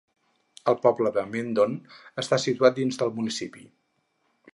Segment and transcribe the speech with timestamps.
[0.71, 1.75] El poble de Mendon
[2.23, 3.63] està situat dins del municipi.